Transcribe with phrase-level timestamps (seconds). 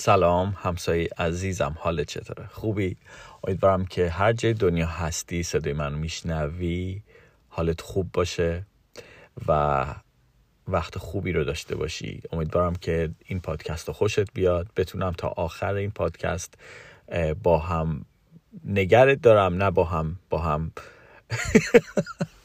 [0.00, 2.96] سلام همسایه عزیزم حال چطوره؟ خوبی؟
[3.44, 7.02] امیدوارم که هر جای دنیا هستی صدای من میشنوی
[7.48, 8.66] حالت خوب باشه
[9.48, 9.86] و
[10.68, 12.22] وقت خوبی رو داشته باشی.
[12.32, 14.66] امیدوارم که این پادکست رو خوشت بیاد.
[14.76, 16.54] بتونم تا آخر این پادکست
[17.42, 18.04] با هم
[18.64, 20.72] نگرت دارم نه با هم با هم.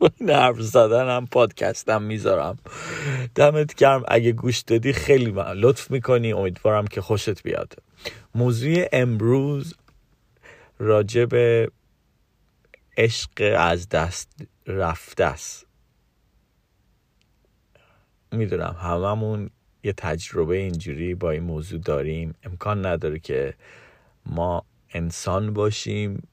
[0.00, 2.58] این حرف زدن هم پادکستم می‌ذارم.
[3.34, 4.04] دمت گرم.
[4.08, 6.32] اگه گوش دادی خیلی لطف می‌کنی.
[6.32, 7.74] امیدوارم که خوشت بیاد.
[8.34, 9.74] موضوع امروز
[10.78, 11.70] راجع به
[12.96, 14.32] عشق از دست
[14.66, 15.66] رفته است.
[18.32, 19.50] می‌دونم هممون
[19.82, 22.34] یه تجربه اینجوری با این موضوع داریم.
[22.44, 23.54] امکان نداره که
[24.26, 26.28] ما انسان باشیم.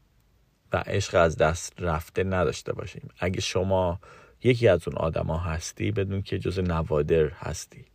[0.78, 3.10] عشق از دست رفته نداشته باشیم.
[3.20, 4.00] اگه شما
[4.44, 7.86] یکی از اون آدما هستی بدون که جز نوادر هستی.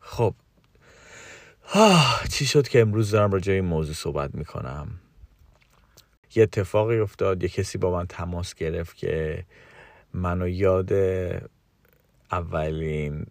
[0.00, 0.34] خب.
[2.30, 4.88] چی شد که امروز دارم راجع این موضوع صحبت می‌کنم؟
[6.34, 9.44] یه اتفاقی افتاد یه کسی با من تماس گرفت که
[10.14, 10.92] منو یاد
[12.32, 13.26] اولین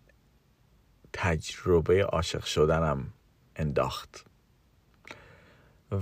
[1.13, 3.13] تجربه عاشق شدنم
[3.55, 4.25] انداخت.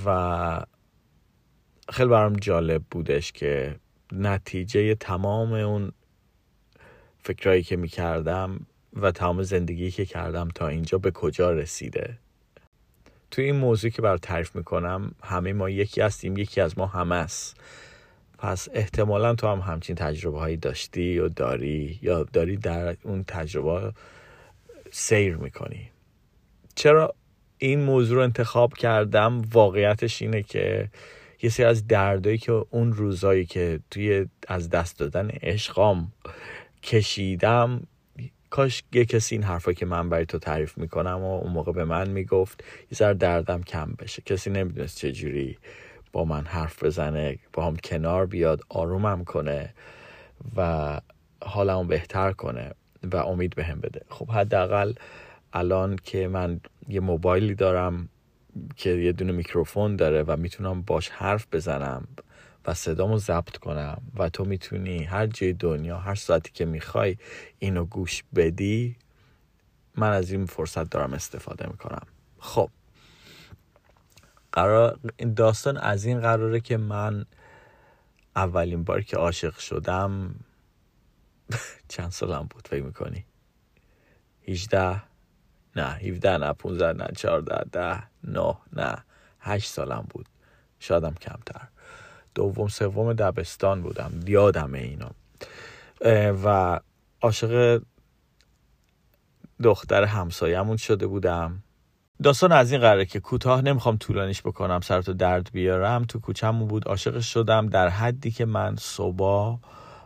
[0.05, 0.65] و
[1.91, 3.75] خیلی برام جالب بودش که
[4.11, 5.91] نتیجه تمام اون
[7.23, 12.17] فکرایی که می‌کردم و تمام زندگی که کردم تا اینجا به کجا رسیده.
[13.31, 17.15] توی این موضوع که بر تعریف می‌کنم همه ما یکی هستیم یکی از ما همه
[17.15, 17.57] است.
[18.37, 23.93] پس احتمالا تو هم همچین تجربه هایی داشتی و داری یا داری در اون تجربه
[24.91, 25.89] سیر می‌کنی.
[26.75, 27.15] چرا
[27.57, 30.89] این موضوع رو انتخاب کردم؟ واقعیتش اینه که
[31.41, 36.11] یه سری از دردایی که اون روزایی که توی از دست دادن عشقام
[36.83, 37.87] کشیدم
[38.49, 41.85] کاش یه کسی این حرفا که من برای تو تعریف می‌کنم و اون موقع به
[41.85, 44.21] من می‌گفت یه ذره دردم کم بشه.
[44.21, 45.57] کسی نمی‌دونست چجوری
[46.11, 49.73] با من حرف بزنه با هم کنار بیاد آرومم کنه
[50.55, 51.01] و
[51.41, 52.71] حالمو بهتر کنه
[53.11, 54.01] و امید بهم به بده.
[54.09, 54.93] خب حداقل
[55.53, 56.59] الان که من
[56.89, 58.09] یه موبایلی دارم
[58.75, 62.07] که یه دونه میکروفون داره و می‌تونم باش حرف بزنم
[62.65, 67.17] و صدامو ضبط کنم و تو می‌تونی هر جای دنیا هر ساعتی که می‌خوای
[67.59, 68.95] اینو گوش بدی
[69.95, 72.07] من از این فرصت دارم استفاده می‌کنم.
[72.39, 72.69] خب.
[74.51, 74.99] قرار
[75.35, 77.25] داستان از این قراره که من
[78.35, 80.35] اولین بار که عاشق شدم
[81.87, 83.25] چند سالم بود فکر می‌کنی؟
[84.47, 85.08] 18
[85.75, 89.03] نه 17 نه 15 نه 14 ده 9 نه
[89.39, 90.25] 8 سالم بود.
[90.79, 91.67] شادم کمتر.
[92.35, 94.11] دوم سوم دبستان بودم.
[94.27, 95.11] یادمه اینا
[96.43, 96.79] و
[97.21, 97.81] عاشق
[99.63, 101.63] دختر همسایمون شده بودم.
[102.23, 106.03] داستان از این قراره که کوتاه نمی‌خوام طولانیش بکنم سرتو درد بیارم.
[106.03, 107.67] تو کوچهمون بود عاشق شدم.
[107.67, 109.59] در حدی که من صبح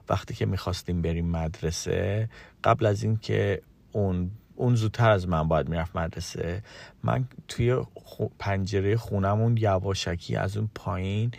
[0.09, 2.29] وقتی که می‌خواستیم بریم مدرسه
[2.63, 6.63] قبل از اینکه اون اون زودتر از من باید می‌رفت مدرسه.
[7.03, 7.77] من توی
[8.39, 11.31] پنجره خونمون یواشکی از اون پایین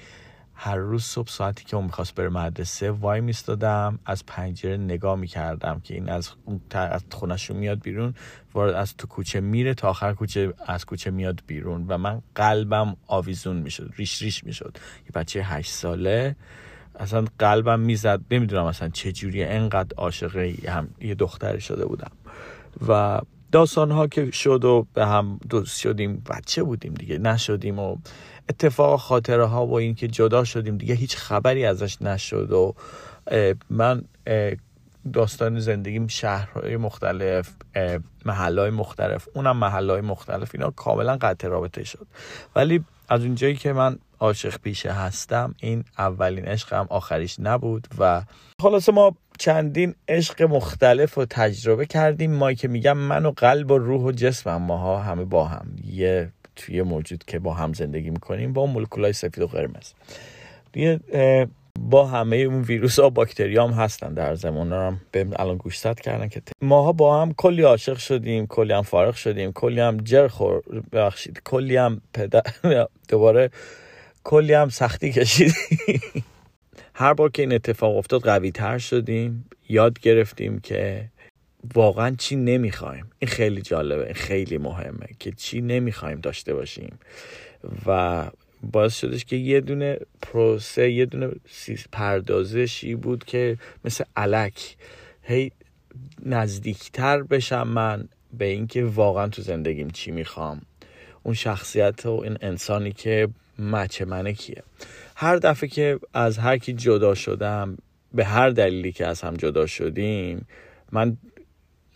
[0.57, 3.99] هر روز صبح ساعتی که اون می‌خواست بره مدرسه وای میستادم.
[4.07, 6.31] از پنجره نگاه می‌کردم که این از
[6.73, 8.15] از خونشون میاد بیرون
[8.55, 12.97] وارد از تو کوچه میره تا آخر کوچه از کوچه میاد بیرون و من قلبم
[13.07, 14.79] آویزون می‌شد ریش ریش می‌شد.
[15.05, 16.37] یه بچه هشت ساله
[16.99, 18.21] اصلا قلبم می‌زد.
[18.31, 20.37] نمی‌دونم اصلا چجوری انقدر عاشق
[20.69, 22.11] هم یه دختری شده بودم.
[22.89, 23.21] و
[23.53, 27.97] داستان ها که شد و به هم دوست شدیم بچه بودیم دیگه نشدیم و
[28.49, 32.75] اتفاق خاطره ها و این که جدا شدیم دیگه هیچ خبری ازش نشد و
[33.71, 34.03] من
[35.13, 37.55] داستان زندگیم شهرهای مختلف
[38.25, 42.07] محلهای مختلف اونم محلهای مختلف اینا کاملا قطع رابطه شد.
[42.57, 48.23] ولی از اونجایی که من عاشق پیشه هستم این اولین عشقم آخریش نبود و
[48.63, 52.33] خلاصه ما چندین عشق مختلف رو تجربه کردیم.
[52.33, 55.67] ما که میگم من و قلب و روح و جسمم ماها همه با هم.
[55.93, 59.93] یه توی موجود که با هم زندگی می‌کنیم با مولکولای سفید و قرمز.
[60.75, 61.01] یه
[61.81, 66.29] با همه اون ویروس ها باکتری هم هستن در زمان هم به الان گوشتت کردن
[66.29, 70.63] که ماها با هم کلی عاشق شدیم کلی هم فارغ شدیم کلی هم جر خور
[70.93, 72.43] ببخشید کلی هم پدر
[73.09, 73.51] دوباره
[74.25, 75.55] کلی هم سختی کشیدیم.
[76.95, 79.45] هر بار که این اتفاق افتاد قوی تر شدیم.
[79.69, 81.11] یاد گرفتیم که
[81.75, 83.11] واقعا چی نمی‌خوایم.
[83.19, 86.99] این خیلی جالبه این خیلی مهمه که چی نمی‌خوایم داشته باشیم.
[87.87, 88.25] و
[88.73, 91.31] باعث شدش که یه دونه پروسه یه دونه
[91.93, 94.77] پردازشی بود که مثل علک
[95.23, 95.53] هی
[96.27, 98.09] نزدیکتر بشم من
[98.39, 100.63] به اینکه واقعا تو زندگیم چی می‌خوام.
[101.25, 103.29] اون شخصیت و این انسانی که
[103.59, 104.63] مچ منه کیه.
[105.17, 107.79] هر دفعه که از هر کی جدا شدم
[108.15, 110.47] به هر دلیلی که از هم جدا شدیم
[110.93, 111.17] من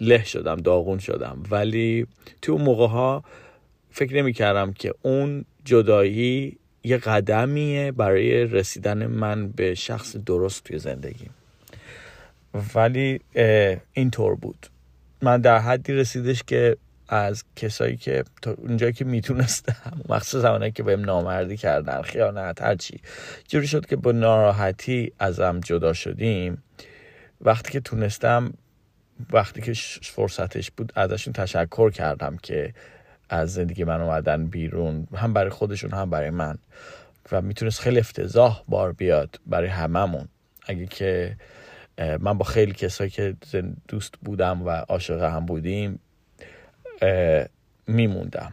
[0.00, 1.42] له شدم داغون شدم.
[1.50, 2.06] ولی
[2.42, 3.24] تو اون موقع ها
[3.90, 10.78] فکر نمی کردم که اون جدایی یه قدمیه برای رسیدن من به شخص درست توی
[10.78, 11.26] زندگی.
[12.74, 13.20] ولی
[13.92, 14.66] اینطور بود.
[15.22, 16.76] من در حدی رسیدش که
[17.08, 23.00] از کسایی که تا اونجایی که می‌تونستم مخصوص زمانی که بهم نامردی کردن خیانت هرچی
[23.48, 26.62] جوری شد که با ناراحتی ازم جدا شدیم.
[27.40, 28.52] وقتی که تونستم
[29.32, 29.72] وقتی که
[30.02, 32.74] فرصتش بود ازشون تشکر کردم که
[33.28, 35.08] از زندگی من اومدن بیرون.
[35.14, 36.58] هم برای خودشون هم برای من.
[37.32, 40.28] و می‌تونست خیلی افتضاح بار بیاد برای هممون.
[40.66, 41.36] اگه که
[42.20, 43.36] من با خیلی کسایی که
[43.88, 46.00] دوست بودم و عاشق هم بودیم
[47.86, 48.52] میموندم.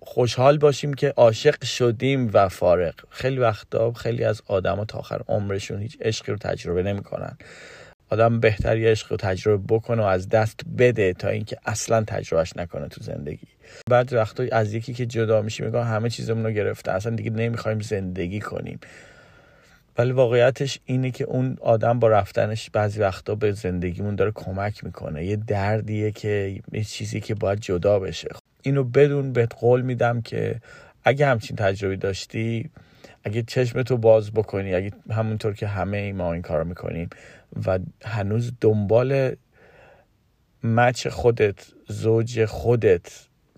[0.00, 5.82] خوشحال باشیم که عاشق شدیم و فارق خیلی وقتا خیلی از آدم تا آخر عمرشون
[5.82, 7.38] هیچ عشقی رو تجربه نمی‌کنن.
[8.10, 12.52] آدم بهتر یه عشق رو تجربه بکنه و از دست بده تا اینکه اصلا تجربهش
[12.56, 13.48] نکنه تو زندگی.
[13.90, 16.92] بعد وقتا از یکی که جدا میشیم میگم همه چیزمون رو گرفته.
[16.92, 18.80] اصلا دیگه نمی‌خوایم زندگی کنیم.
[19.98, 25.24] ولی واقعیتش اینه که اون آدم با رفتنش بعضی وقتا به زندگیمون داره کمک می‌کنه.
[25.24, 28.28] یه دردیه که یه چیزی که باید جدا بشه.
[28.62, 30.60] اینو بدون بهت قول میدم که
[31.04, 32.70] اگه همچین تجربه داشتی
[33.24, 37.10] اگه چشمتو باز بکنی اگه همونطور که همه ما این کار می‌کنیم
[37.66, 39.36] و هنوز دنبال
[40.64, 43.12] مچ خودت زوج خودت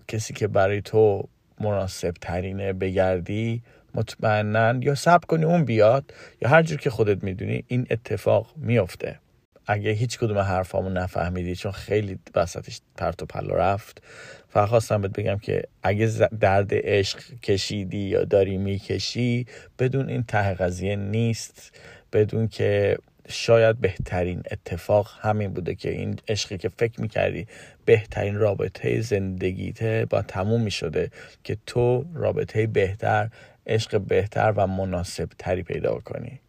[0.07, 1.27] کسی که برای تو
[1.61, 3.63] مناسب ترینه بگردی
[3.95, 9.19] مطمئنا یا سب کنی اون بیاد یا هر جور که خودت می‌دونی این اتفاق میفته
[9.67, 14.01] اگه هیچ کدوم حرفامو نفهمیدی چون خیلی وسطش پرت و پلا رفت
[14.49, 19.45] فقط خواستم بهت بگم که اگه درد عشق کشیدی یا داری می‌کشی
[19.79, 21.71] بدون این ته قضیه نیست.
[22.13, 22.97] بدون که
[23.31, 27.47] شاید بهترین اتفاق همین بوده که این عشقی که فکر می‌کردی
[27.85, 31.11] بهترین رابطه زندگیته با تموم می‌شده
[31.43, 33.29] که تو رابطه بهتر
[33.67, 36.39] عشق بهتر و مناسب تری پیدا کنی.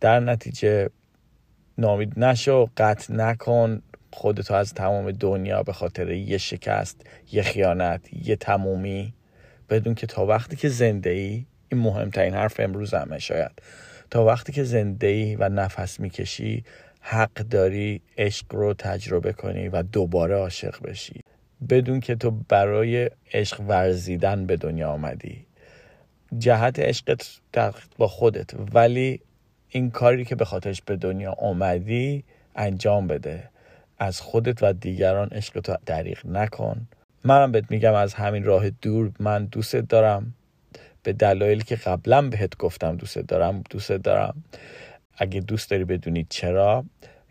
[0.00, 0.88] در نتیجه
[1.78, 3.82] نامید نشو قطع نکن.
[4.12, 9.14] خودتو از تمام دنیا به خاطر یه شکست یه خیانت یه تمومی.
[9.70, 13.50] بدون که تا وقتی که زنده ای این مهمترین حرف امروز همه شاید.
[14.14, 16.64] تا وقتی که زنده ای و نفس می‌کشی
[17.00, 21.20] حق داری عشق رو تجربه کنی و دوباره عاشق بشی.
[21.68, 25.46] بدون که تو برای عشق ورزیدن به دنیا آمدی.
[26.38, 27.40] جهت عشقت
[27.98, 28.50] با خودت.
[28.74, 29.20] ولی
[29.68, 32.24] این کاری که به خاطرش به دنیا آمدی
[32.56, 33.48] انجام بده.
[33.98, 36.88] از خودت و دیگران عشق تو دریغ نکن.
[37.24, 40.34] منم بهت میگم از همین راه دور من دوست دارم.
[41.04, 44.44] به دلایلی که قبلا بهت گفتم دوست دارم دوست دارم.
[45.18, 46.84] اگه دوست داری بدونی چرا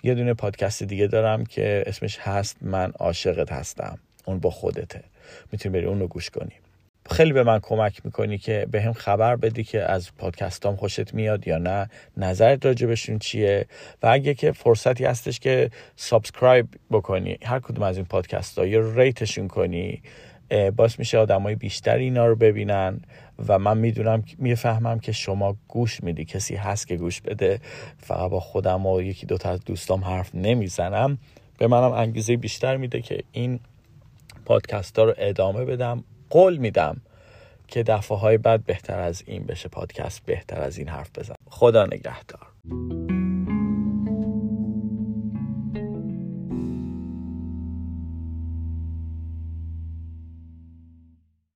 [0.04, 3.98] یه دونه پادکست دیگه دارم که اسمش هست من عاشقت هستم.
[4.26, 5.04] اون با خودته.
[5.52, 6.52] می‌تونی بری اون رو گوش کنی.
[7.12, 11.58] خیلی به من کمک می‌کنی که بهم خبر بدی که از پادکستام خوشت میاد یا
[11.58, 11.90] نه.
[12.18, 13.66] نظرت راجع بهشون چیه؟
[14.04, 17.38] و اگه که فرصتی هستش که subscribe بکنی.
[17.44, 20.02] هر کدوم از این پادکست ها یا rate شون کنی.
[20.76, 23.02] باعث میشه آدمای بیشتر اینا رو ببینن
[23.48, 27.60] و من می‌دونم می‌فهمم که شما گوش میدی کسی هست که گوش بده.
[27.98, 31.18] فقط با خودم و یکی دوتا از دوستام حرف نمی‌زنم.
[31.58, 33.60] به منم انگیزه بیشتر میده که این
[34.46, 37.02] پادکست ها رو ادامه بدم قول میدم
[37.68, 41.36] که دفعه های بعد بهتر از این بشه پادکست بهتر از این حرف بزن.
[41.50, 43.13] خدا نگهدار.